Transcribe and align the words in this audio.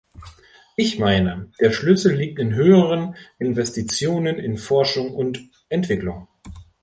Ich 0.77 0.97
meine, 0.97 1.51
der 1.59 1.71
Schlüssel 1.71 2.15
liegt 2.15 2.39
in 2.39 2.55
höheren 2.55 3.15
Investitionen 3.37 4.37
in 4.39 4.57
Forschung 4.57 5.13
und 5.13 5.39
Entwicklung. 5.69 6.27